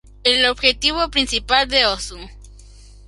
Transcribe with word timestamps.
El 0.23 0.47
objetivo 0.47 1.11
principal 1.11 1.67
de 1.69 1.85
osu! 1.85 2.17